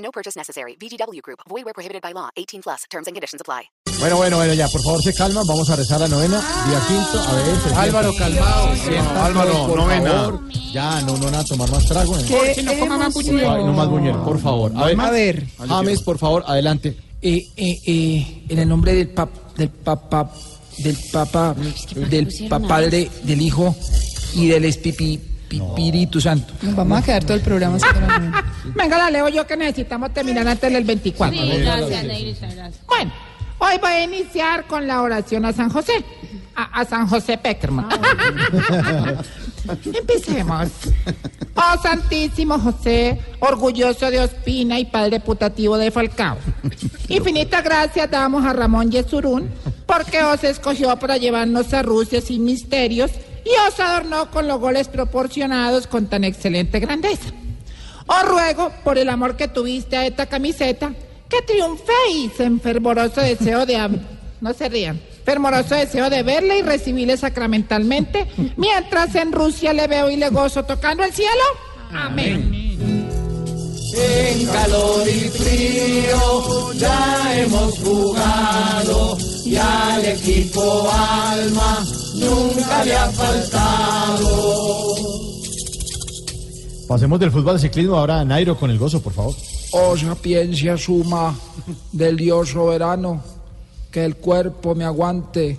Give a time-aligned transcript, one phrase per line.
[0.00, 0.76] No purchase necessary.
[0.80, 1.40] VGW Group.
[1.48, 2.30] Void where prohibited by law.
[2.36, 2.84] 18 plus.
[2.90, 3.70] Terms and conditions apply.
[4.00, 5.46] Bueno, bueno, bueno, ya, por favor, se calman.
[5.46, 6.40] Vamos a rezar la novena.
[6.66, 7.20] Día quinto.
[7.20, 8.76] A ver, se Álvaro, calmado.
[8.76, 10.10] Se Álvaro, por novena.
[10.10, 10.40] favor.
[10.72, 12.16] Ya, no, no, nada, tomar más trago.
[12.18, 12.62] ¿eh?
[12.64, 14.72] No coma más Ay, no más buñuelo, por favor.
[14.74, 15.46] A ver, A ver.
[15.68, 16.96] James, por favor, adelante.
[17.20, 20.32] Eh, eh, eh, en el nombre del pap, del papá,
[20.78, 21.54] del papá,
[21.94, 22.28] del
[22.66, 23.76] padre, del hijo
[24.34, 26.54] y del espipi, Espíritu Santo.
[26.62, 27.78] Nos vamos a quedar todo el programa.
[27.78, 28.44] señora.
[28.74, 31.38] Venga, la leo yo que necesitamos terminar antes del 24.
[31.58, 32.86] gracias, Negrita, gracias.
[32.86, 33.12] Bueno,
[33.58, 36.04] hoy voy a iniciar con la oración a San José.
[36.54, 37.88] A, a San José Peckerman.
[39.84, 40.68] Empecemos.
[41.54, 46.38] Oh Santísimo José, orgulloso de Ospina y padre putativo de Falcao.
[47.08, 49.50] Infinitas gracias damos a Ramón Yesurún
[49.86, 53.10] porque os escogió para llevarnos a Rusia sin misterios
[53.50, 57.30] y os adornó con los goles proporcionados con tan excelente grandeza.
[58.06, 60.92] Os ruego, por el amor que tuviste a esta camiseta,
[61.28, 64.00] que triunféis en fervoroso deseo de...
[64.40, 65.00] No se rían.
[65.24, 70.64] Fervoroso deseo de verle y recibirle sacramentalmente, mientras en Rusia le veo y le gozo
[70.64, 71.30] tocando el cielo.
[71.92, 72.70] Amén.
[73.92, 81.84] En calor y frío ya hemos jugado y al equipo alma
[82.14, 84.94] nunca le ha faltado.
[86.88, 89.34] Pasemos del fútbol al ciclismo ahora a Nairo con el gozo, por favor.
[89.72, 91.38] Oh sapiencia suma
[91.92, 93.22] del Dios soberano,
[93.90, 95.58] que el cuerpo me aguante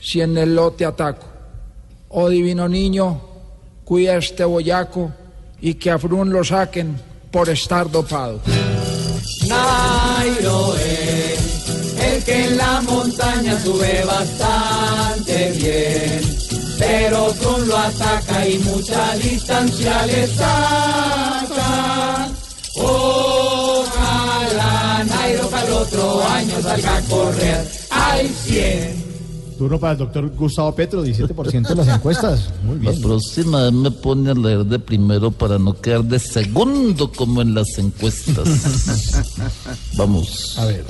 [0.00, 1.26] si en el lote ataco.
[2.08, 3.20] Oh divino niño,
[3.84, 5.12] cuida este boyaco
[5.60, 8.40] y que a Frun lo saquen por estar dopado.
[9.48, 11.68] Nairo es
[12.00, 16.20] el que en la montaña sube bastante bien,
[16.78, 22.28] pero Tron lo ataca y mucha distancia le saca.
[23.74, 29.04] Ojalá Nairo para el otro año salga a correr al 100.
[29.58, 32.48] Turno para el doctor Gustavo Petro, 17% de las encuestas.
[32.64, 33.02] Muy La bien.
[33.02, 37.54] próxima vez me pone a leer de primero para no quedar de segundo como en
[37.54, 38.48] las encuestas.
[39.96, 40.58] Vamos.
[40.58, 40.84] A ver.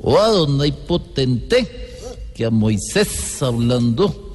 [0.00, 1.98] O a Donay Potente,
[2.34, 4.27] que a Moisés hablando,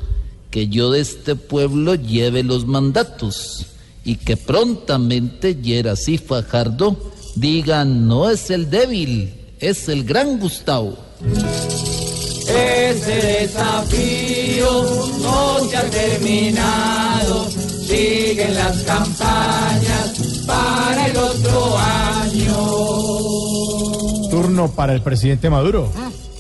[0.53, 3.65] que yo de este pueblo lleve los mandatos
[4.05, 6.95] y que prontamente Yeras y Fajardo
[7.33, 10.95] digan no es el débil, es el gran Gustavo.
[12.47, 14.69] Ese desafío
[15.23, 17.49] no se ha terminado.
[17.49, 22.57] Siguen las campañas para el otro año.
[24.29, 25.91] Turno para el presidente Maduro.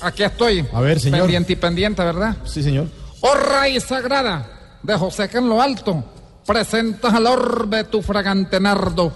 [0.01, 0.67] Aquí estoy.
[0.71, 1.21] A ver, señor.
[1.21, 2.37] Pendiente y pendiente, ¿verdad?
[2.45, 3.02] Sí, señor.
[3.25, 6.03] Oh raíz sagrada de José que en lo alto
[6.45, 9.13] presentas al orbe tu fragante nardo.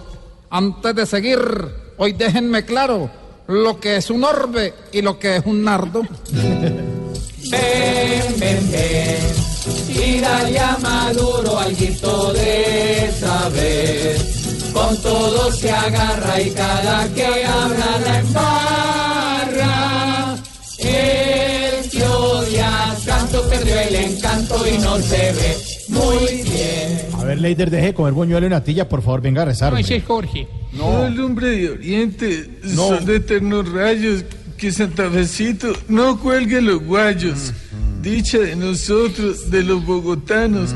[0.50, 1.40] Antes de seguir,
[1.98, 3.10] hoy déjenme claro
[3.48, 6.04] lo que es un orbe y lo que es un nardo.
[7.50, 9.38] Ven, ven, ven.
[9.90, 14.18] Y dale a Maduro alguito de saber.
[14.74, 17.97] Con todo se agarra y cada que habla
[24.06, 25.58] encanto y no se ve
[25.90, 27.00] muy bien.
[27.14, 29.74] A ver, Leider, deje de comer buñuelo y natilla, por favor, venga a rezar.
[29.74, 30.02] hombre.
[30.02, 30.48] Jorge.
[30.74, 34.24] No, el hombre de Oriente, son de eternos rayos,
[34.58, 37.54] que Santafecito no cuelgue los guayos.
[38.02, 40.74] Dicha de nosotros, de los bogotanos,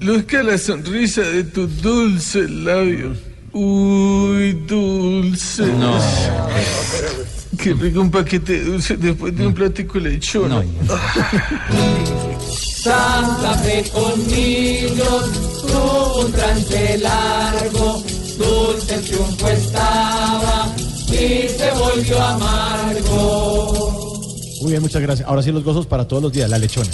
[0.00, 3.14] luzca la sonrisa de tu dulce labio.
[3.52, 5.66] Uy, dulce.
[5.66, 5.98] No.
[7.58, 10.62] Qué rico un paquete de dulce después de un platico de lechona.
[12.82, 18.02] Santa Fe con niños, tuvo un trance largo,
[18.38, 20.74] dulce el triunfo estaba
[21.08, 23.92] y se volvió amargo.
[24.62, 25.28] Muy bien, muchas gracias.
[25.28, 26.90] Ahora sí los gozos para todos los días, la lechona.